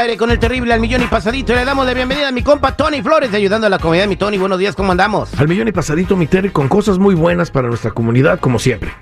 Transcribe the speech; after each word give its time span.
Aire 0.00 0.16
con 0.16 0.30
el 0.30 0.38
terrible 0.38 0.72
al 0.72 0.80
millón 0.80 1.02
y 1.02 1.06
pasadito. 1.06 1.54
Le 1.54 1.62
damos 1.62 1.86
de 1.86 1.92
bienvenida 1.92 2.28
a 2.28 2.32
mi 2.32 2.42
compa 2.42 2.74
Tony 2.74 3.02
Flores, 3.02 3.34
ayudando 3.34 3.66
a 3.66 3.70
la 3.70 3.78
comunidad. 3.78 4.08
Mi 4.08 4.16
Tony, 4.16 4.38
buenos 4.38 4.58
días, 4.58 4.74
¿cómo 4.74 4.92
andamos? 4.92 5.28
Al 5.38 5.46
millón 5.46 5.68
y 5.68 5.72
pasadito, 5.72 6.16
mi 6.16 6.26
Terry, 6.26 6.48
con 6.48 6.68
cosas 6.68 6.98
muy 6.98 7.14
buenas 7.14 7.50
para 7.50 7.68
nuestra 7.68 7.90
comunidad, 7.90 8.40
como 8.40 8.58
siempre. 8.58 8.92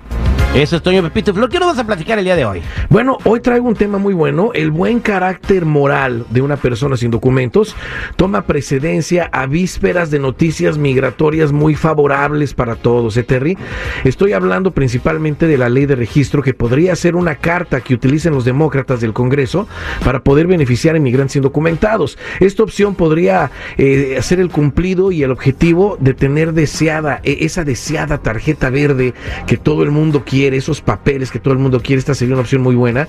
Eso 0.55 0.77
es 0.77 0.81
Toño 0.81 1.03
Pepito 1.03 1.31
Flor. 1.31 1.47
¿Qué 1.47 1.59
nos 1.59 1.67
vas 1.67 1.77
a 1.77 1.85
platicar 1.85 2.17
el 2.17 2.25
día 2.25 2.35
de 2.35 2.43
hoy? 2.43 2.61
Bueno, 2.89 3.19
hoy 3.23 3.39
traigo 3.39 3.67
un 3.67 3.75
tema 3.75 3.99
muy 3.99 4.15
bueno. 4.15 4.49
El 4.55 4.71
buen 4.71 4.99
carácter 4.99 5.63
moral 5.63 6.25
de 6.31 6.41
una 6.41 6.57
persona 6.57 6.97
sin 6.97 7.11
documentos 7.11 7.75
toma 8.15 8.41
precedencia 8.41 9.29
a 9.31 9.45
vísperas 9.45 10.09
de 10.09 10.17
noticias 10.17 10.79
migratorias 10.79 11.51
muy 11.51 11.75
favorables 11.75 12.55
para 12.55 12.75
todos, 12.75 13.15
¿eh, 13.15 13.23
Terry? 13.23 13.59
Estoy 14.03 14.33
hablando 14.33 14.71
principalmente 14.71 15.45
de 15.45 15.59
la 15.59 15.69
ley 15.69 15.85
de 15.85 15.95
registro 15.95 16.41
que 16.41 16.55
podría 16.55 16.95
ser 16.95 17.15
una 17.15 17.35
carta 17.35 17.81
que 17.81 17.93
utilicen 17.93 18.33
los 18.33 18.43
demócratas 18.43 19.01
del 19.01 19.13
Congreso 19.13 19.67
para 20.03 20.23
poder 20.23 20.47
beneficiar 20.47 20.95
a 20.95 20.97
inmigrantes 20.97 21.35
indocumentados. 21.35 22.17
Esta 22.39 22.63
opción 22.63 22.95
podría 22.95 23.51
eh, 23.77 24.15
hacer 24.17 24.39
el 24.39 24.49
cumplido 24.49 25.11
y 25.11 25.21
el 25.21 25.29
objetivo 25.29 25.95
de 25.99 26.15
tener 26.15 26.53
deseada, 26.53 27.21
eh, 27.23 27.37
esa 27.41 27.63
deseada 27.63 28.17
tarjeta 28.17 28.71
verde 28.71 29.13
que 29.45 29.55
todo 29.55 29.83
el 29.83 29.91
mundo 29.91 30.23
quiere 30.25 30.38
esos 30.47 30.81
papeles 30.81 31.31
que 31.31 31.39
todo 31.39 31.53
el 31.53 31.59
mundo 31.59 31.81
quiere, 31.81 31.99
esta 31.99 32.13
sería 32.13 32.35
una 32.35 32.41
opción 32.41 32.61
muy 32.61 32.75
buena. 32.75 33.07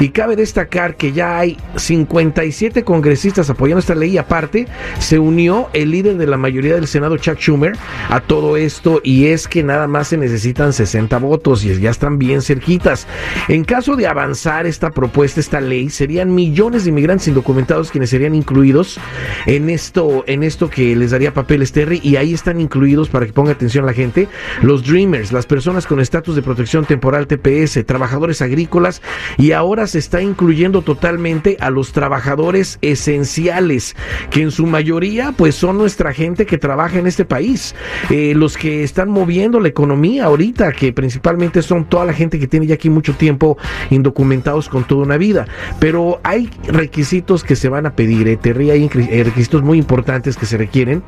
Y 0.00 0.10
cabe 0.10 0.36
destacar 0.36 0.96
que 0.96 1.12
ya 1.12 1.38
hay 1.38 1.56
57 1.76 2.84
congresistas 2.84 3.50
apoyando 3.50 3.80
esta 3.80 3.94
ley 3.94 4.12
y 4.12 4.18
aparte 4.18 4.66
se 4.98 5.18
unió 5.18 5.68
el 5.72 5.90
líder 5.90 6.16
de 6.16 6.26
la 6.26 6.36
mayoría 6.36 6.74
del 6.74 6.86
Senado, 6.86 7.16
Chuck 7.16 7.38
Schumer, 7.38 7.76
a 8.08 8.20
todo 8.20 8.56
esto 8.56 9.00
y 9.04 9.26
es 9.26 9.48
que 9.48 9.62
nada 9.62 9.86
más 9.86 10.08
se 10.08 10.16
necesitan 10.16 10.72
60 10.72 11.18
votos 11.18 11.64
y 11.64 11.80
ya 11.80 11.90
están 11.90 12.18
bien 12.18 12.42
cerquitas. 12.42 13.06
En 13.48 13.64
caso 13.64 13.96
de 13.96 14.06
avanzar 14.06 14.66
esta 14.66 14.90
propuesta, 14.90 15.40
esta 15.40 15.60
ley, 15.60 15.90
serían 15.90 16.34
millones 16.34 16.84
de 16.84 16.90
inmigrantes 16.90 17.28
indocumentados 17.28 17.90
quienes 17.90 18.10
serían 18.10 18.34
incluidos 18.34 18.98
en 19.46 19.70
esto, 19.70 20.24
en 20.26 20.42
esto 20.42 20.68
que 20.68 20.96
les 20.96 21.10
daría 21.10 21.34
papeles 21.34 21.72
Terry 21.72 22.00
y 22.02 22.16
ahí 22.16 22.34
están 22.34 22.60
incluidos 22.60 23.08
para 23.08 23.26
que 23.26 23.32
ponga 23.32 23.52
atención 23.52 23.86
la 23.86 23.92
gente, 23.92 24.28
los 24.62 24.84
Dreamers, 24.84 25.32
las 25.32 25.46
personas 25.46 25.86
con 25.86 26.00
estatus 26.00 26.36
de 26.36 26.42
protección 26.42 26.71
temporal 26.80 27.26
TPS, 27.26 27.84
trabajadores 27.86 28.42
agrícolas 28.42 29.02
y 29.36 29.52
ahora 29.52 29.86
se 29.86 29.98
está 29.98 30.22
incluyendo 30.22 30.82
totalmente 30.82 31.56
a 31.60 31.70
los 31.70 31.92
trabajadores 31.92 32.78
esenciales, 32.80 33.94
que 34.30 34.42
en 34.42 34.50
su 34.50 34.66
mayoría 34.66 35.32
pues 35.32 35.54
son 35.54 35.78
nuestra 35.78 36.12
gente 36.12 36.46
que 36.46 36.58
trabaja 36.58 36.98
en 36.98 37.06
este 37.06 37.24
país, 37.24 37.74
eh, 38.10 38.32
los 38.34 38.56
que 38.56 38.82
están 38.82 39.10
moviendo 39.10 39.60
la 39.60 39.68
economía 39.68 40.24
ahorita, 40.24 40.72
que 40.72 40.92
principalmente 40.92 41.62
son 41.62 41.84
toda 41.84 42.06
la 42.06 42.12
gente 42.12 42.38
que 42.38 42.46
tiene 42.46 42.66
ya 42.66 42.74
aquí 42.74 42.88
mucho 42.90 43.14
tiempo 43.14 43.58
indocumentados 43.90 44.68
con 44.68 44.84
toda 44.84 45.02
una 45.02 45.18
vida, 45.18 45.46
pero 45.78 46.20
hay 46.22 46.50
requisitos 46.66 47.44
que 47.44 47.54
se 47.56 47.68
van 47.68 47.86
a 47.86 47.94
pedir, 47.94 48.28
eh, 48.28 48.38
hay 48.70 48.90
eh, 48.94 49.24
requisitos 49.24 49.62
muy 49.62 49.78
importantes 49.78 50.36
que 50.36 50.46
se 50.46 50.56
requieren 50.56 51.02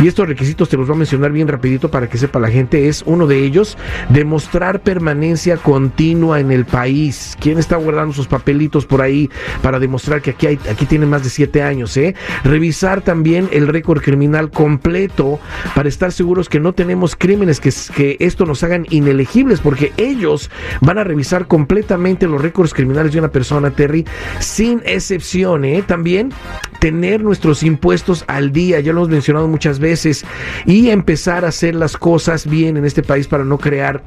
y 0.00 0.06
estos 0.06 0.28
requisitos 0.28 0.68
te 0.68 0.76
los 0.76 0.86
voy 0.86 0.94
a 0.94 0.98
mencionar 0.98 1.32
bien 1.32 1.48
rapidito 1.48 1.90
para 1.90 2.08
que 2.08 2.18
sepa 2.18 2.38
la 2.38 2.50
gente, 2.50 2.88
es 2.88 3.02
uno 3.06 3.26
de 3.26 3.44
ellos 3.44 3.76
demostrar 4.10 4.80
permanencia 4.80 5.07
permanencia 5.08 5.56
continua 5.56 6.38
en 6.38 6.52
el 6.52 6.66
país. 6.66 7.34
¿Quién 7.40 7.56
está 7.58 7.76
guardando 7.76 8.12
sus 8.12 8.26
papelitos 8.26 8.84
por 8.84 9.00
ahí 9.00 9.30
para 9.62 9.78
demostrar 9.78 10.20
que 10.20 10.32
aquí, 10.32 10.46
hay, 10.48 10.58
aquí 10.70 10.84
tienen 10.84 11.08
más 11.08 11.24
de 11.24 11.30
siete 11.30 11.62
años? 11.62 11.96
Eh? 11.96 12.14
Revisar 12.44 13.00
también 13.00 13.48
el 13.50 13.68
récord 13.68 14.02
criminal 14.02 14.50
completo 14.50 15.40
para 15.74 15.88
estar 15.88 16.12
seguros 16.12 16.50
que 16.50 16.60
no 16.60 16.74
tenemos 16.74 17.16
crímenes 17.16 17.58
que, 17.58 17.72
que 17.96 18.18
esto 18.20 18.44
nos 18.44 18.62
hagan 18.62 18.86
inelegibles, 18.90 19.60
porque 19.60 19.94
ellos 19.96 20.50
van 20.82 20.98
a 20.98 21.04
revisar 21.04 21.46
completamente 21.46 22.26
los 22.26 22.42
récords 22.42 22.74
criminales 22.74 23.14
de 23.14 23.20
una 23.20 23.32
persona, 23.32 23.70
Terry, 23.70 24.04
sin 24.40 24.82
excepción. 24.84 25.64
¿eh? 25.64 25.82
También 25.86 26.32
tener 26.80 27.22
nuestros 27.22 27.62
impuestos 27.62 28.24
al 28.26 28.52
día, 28.52 28.80
ya 28.80 28.92
lo 28.92 29.00
hemos 29.00 29.08
mencionado 29.08 29.48
muchas 29.48 29.78
veces, 29.78 30.26
y 30.66 30.90
empezar 30.90 31.46
a 31.46 31.48
hacer 31.48 31.74
las 31.74 31.96
cosas 31.96 32.46
bien 32.46 32.76
en 32.76 32.84
este 32.84 33.02
país 33.02 33.26
para 33.26 33.44
no 33.44 33.56
crear 33.56 34.02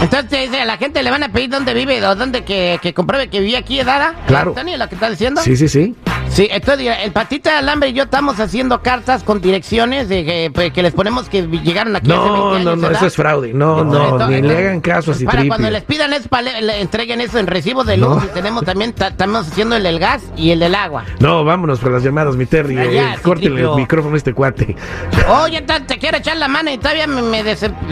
Entonces, 0.02 0.52
a 0.52 0.64
la 0.64 0.76
gente 0.76 1.02
le 1.02 1.10
van 1.10 1.22
a 1.22 1.30
pedir 1.30 1.50
dónde 1.50 1.74
vive 1.74 2.04
o 2.06 2.14
dónde 2.14 2.44
que, 2.44 2.78
que 2.82 2.92
compruebe 2.94 3.28
que 3.28 3.40
vive 3.40 3.56
aquí, 3.56 3.82
¿Dada? 3.82 4.14
Claro. 4.26 4.52
Tony, 4.52 4.76
lo 4.76 4.88
que 4.88 4.94
está 4.94 5.10
diciendo? 5.10 5.40
Sí, 5.42 5.56
sí, 5.56 5.68
sí. 5.68 5.94
Sí, 6.28 6.48
entonces 6.50 6.94
el 7.02 7.12
patita 7.12 7.52
de 7.52 7.56
alambre 7.58 7.88
y 7.88 7.92
yo 7.94 8.02
estamos 8.02 8.38
haciendo 8.40 8.82
cartas 8.82 9.22
con 9.22 9.40
direcciones 9.40 10.08
de 10.08 10.24
que, 10.24 10.50
pues, 10.52 10.70
que 10.72 10.82
les 10.82 10.92
ponemos 10.92 11.30
que 11.30 11.46
llegaron 11.46 11.96
aquí 11.96 12.08
no, 12.08 12.14
hace 12.14 12.30
20 12.30 12.56
años, 12.56 12.64
No, 12.64 12.88
no, 12.88 12.94
eso 12.94 13.06
es 13.06 13.14
fraude. 13.14 13.54
No, 13.54 13.84
no, 13.84 14.28
ni 14.28 14.42
le 14.42 14.58
hagan 14.58 14.80
caso 14.80 15.12
así 15.12 15.24
Para 15.24 15.46
cuando 15.46 15.70
les 15.70 15.82
pidan 15.84 16.12
eso, 16.12 16.28
le, 16.60 16.80
entreguen 16.82 17.22
eso 17.22 17.38
en 17.38 17.46
recibos 17.46 17.86
de 17.86 17.96
luz. 17.96 18.22
Y 18.24 18.34
tenemos 18.34 18.64
también, 18.64 18.94
estamos 18.98 19.48
haciendo 19.48 19.76
el 19.76 19.82
del 19.82 19.98
gas 19.98 20.24
y 20.36 20.50
el 20.50 20.58
del 20.58 20.74
agua. 20.74 21.04
No, 21.20 21.42
vámonos 21.42 21.78
por 21.78 21.92
las 21.92 22.02
llamadas, 22.02 22.36
mi 22.36 22.44
Terry. 22.44 22.76
Eh, 22.76 23.14
el 23.24 23.74
micrófono 23.76 24.14
a 24.14 24.18
este 24.18 24.34
cuate. 24.34 24.76
Oye, 25.42 25.62
te 25.62 25.98
quiero 25.98 26.18
echar 26.18 26.36
la 26.36 26.48
mano 26.48 26.70
y 26.70 26.76
todavía 26.76 27.06
me, 27.06 27.22
me 27.22 27.42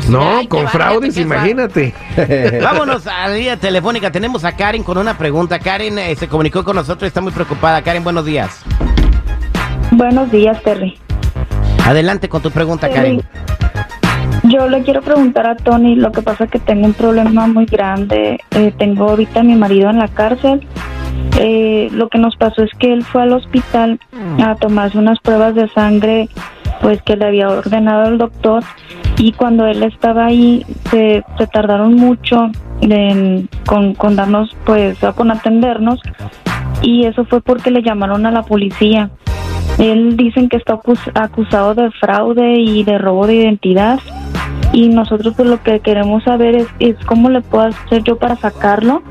No, 0.08 0.46
con 0.48 0.68
fraudes, 0.68 1.16
imagínate. 1.16 1.93
Vámonos 2.62 3.06
a 3.06 3.28
la 3.28 3.34
línea 3.34 3.56
telefónica. 3.56 4.10
Tenemos 4.10 4.44
a 4.44 4.52
Karen 4.52 4.82
con 4.82 4.98
una 4.98 5.16
pregunta. 5.16 5.58
Karen 5.58 5.98
eh, 5.98 6.14
se 6.14 6.28
comunicó 6.28 6.62
con 6.62 6.76
nosotros, 6.76 7.06
está 7.06 7.20
muy 7.20 7.32
preocupada. 7.32 7.82
Karen, 7.82 8.04
buenos 8.04 8.24
días 8.24 8.34
días. 8.34 8.64
Buenos 9.92 10.30
días, 10.32 10.60
Terry. 10.62 10.98
Adelante 11.86 12.28
con 12.28 12.42
tu 12.42 12.50
pregunta, 12.50 12.88
Karen. 12.88 13.22
Yo 14.44 14.68
le 14.68 14.82
quiero 14.82 15.00
preguntar 15.02 15.46
a 15.46 15.54
Tony, 15.54 15.94
lo 15.94 16.10
que 16.10 16.20
pasa 16.20 16.44
es 16.44 16.50
que 16.50 16.58
tengo 16.58 16.86
un 16.86 16.94
problema 16.94 17.46
muy 17.46 17.66
grande. 17.66 18.40
Eh, 18.50 18.72
tengo 18.76 19.08
ahorita 19.08 19.40
a 19.40 19.42
mi 19.44 19.54
marido 19.54 19.88
en 19.88 19.98
la 19.98 20.08
cárcel. 20.08 20.66
Eh, 21.38 21.88
lo 21.92 22.08
que 22.08 22.18
nos 22.18 22.36
pasó 22.36 22.64
es 22.64 22.70
que 22.78 22.92
él 22.92 23.04
fue 23.04 23.22
al 23.22 23.32
hospital 23.32 24.00
a 24.42 24.56
tomarse 24.56 24.98
unas 24.98 25.18
pruebas 25.20 25.54
de 25.54 25.68
sangre, 25.68 26.28
pues 26.80 27.00
que 27.02 27.16
le 27.16 27.26
había 27.26 27.48
ordenado 27.48 28.08
el 28.08 28.18
doctor. 28.18 28.64
Y 29.18 29.32
cuando 29.32 29.66
él 29.66 29.82
estaba 29.82 30.26
ahí, 30.26 30.64
se, 30.90 31.24
tardaron 31.52 31.94
mucho 31.94 32.50
con, 33.66 33.94
con 33.94 34.16
darnos, 34.16 34.54
pues, 34.64 34.98
con 35.14 35.30
atendernos. 35.30 36.00
Y 36.82 37.06
eso 37.06 37.24
fue 37.24 37.40
porque 37.40 37.70
le 37.70 37.82
llamaron 37.82 38.26
a 38.26 38.30
la 38.30 38.42
policía. 38.42 39.10
Él 39.78 40.16
dicen 40.16 40.48
que 40.48 40.56
está 40.56 40.78
acusado 41.14 41.74
de 41.74 41.90
fraude 41.92 42.60
y 42.60 42.84
de 42.84 42.98
robo 42.98 43.26
de 43.26 43.36
identidad. 43.36 43.98
Y 44.72 44.88
nosotros 44.88 45.34
pues 45.36 45.48
lo 45.48 45.62
que 45.62 45.80
queremos 45.80 46.24
saber 46.24 46.56
es, 46.56 46.66
es 46.80 46.96
cómo 47.06 47.30
le 47.30 47.40
puedo 47.40 47.66
hacer 47.66 48.02
yo 48.02 48.18
para 48.18 48.36
sacarlo. 48.36 49.02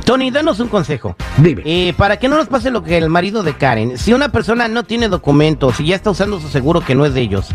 Tony, 0.10 0.32
danos 0.32 0.60
un 0.60 0.70
consejo. 0.70 1.16
Dime. 1.38 1.62
Eh, 1.66 1.94
para 1.96 2.18
que 2.18 2.28
no 2.28 2.36
nos 2.36 2.48
pase 2.48 2.72
lo 2.72 2.82
que 2.82 2.98
el 2.98 3.10
marido 3.10 3.44
de 3.44 3.54
Karen, 3.54 3.96
si 3.96 4.12
una 4.12 4.30
persona 4.30 4.68
no 4.68 4.84
tiene 4.84 5.08
documentos 5.08 5.80
y 5.80 5.86
ya 5.86 5.96
está 5.96 6.10
usando 6.10 6.40
su 6.40 6.48
seguro 6.48 6.82
que 6.82 6.96
no 6.96 7.06
es 7.06 7.14
de 7.14 7.22
ellos 7.22 7.50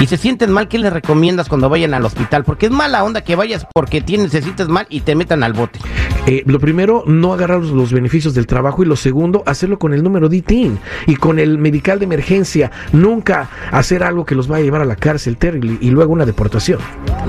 y 0.00 0.06
se 0.06 0.16
sienten 0.16 0.50
mal, 0.50 0.68
¿qué 0.68 0.78
les 0.78 0.90
recomiendas 0.90 1.50
cuando 1.50 1.68
vayan 1.68 1.92
al 1.92 2.06
hospital? 2.06 2.44
Porque 2.44 2.64
es 2.64 2.72
mala 2.72 3.04
onda 3.04 3.20
que 3.20 3.36
vayas 3.36 3.66
porque 3.74 4.00
tienes, 4.00 4.30
te 4.30 4.40
sientes 4.40 4.68
mal 4.68 4.86
y 4.88 5.00
te 5.00 5.14
metan 5.14 5.42
al 5.42 5.52
bote. 5.52 5.80
Eh, 6.26 6.44
lo 6.46 6.58
primero, 6.58 7.04
no 7.06 7.34
agarrar 7.34 7.60
los, 7.60 7.72
los 7.72 7.92
beneficios 7.92 8.32
del 8.32 8.46
trabajo 8.46 8.82
y 8.82 8.86
lo 8.86 8.96
segundo, 8.96 9.42
hacerlo 9.44 9.78
con 9.78 9.92
el 9.92 10.02
número 10.02 10.30
DITIN 10.30 10.78
y 11.06 11.16
con 11.16 11.38
el 11.38 11.58
medical 11.58 11.98
de 11.98 12.06
emergencia. 12.06 12.70
Nunca 12.92 13.50
hacer 13.70 14.02
algo 14.02 14.24
que 14.24 14.34
los 14.34 14.48
vaya 14.48 14.62
a 14.62 14.64
llevar 14.64 14.80
a 14.80 14.86
la 14.86 14.96
cárcel, 14.96 15.36
Terry, 15.36 15.76
y 15.78 15.90
luego 15.90 16.14
una 16.14 16.24
deportación. 16.24 16.78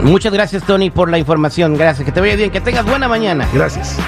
Muchas 0.04 0.31
gracias, 0.31 0.64
Tony, 0.64 0.90
por 0.90 1.10
la 1.10 1.18
información. 1.18 1.76
Gracias. 1.76 2.06
Que 2.06 2.14
te 2.14 2.22
vaya 2.22 2.38
bien. 2.38 2.50
Que 2.50 2.62
tengas 2.62 2.86
buena 2.86 3.10
mañana. 3.10 3.46
Gracias. 3.54 4.00